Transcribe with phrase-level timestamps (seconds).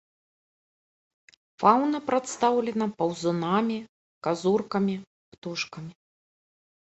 [1.63, 3.77] Фаўна прадстаўлена паўзунамі,
[4.29, 4.95] казуркамі,
[5.35, 5.91] птушкамі.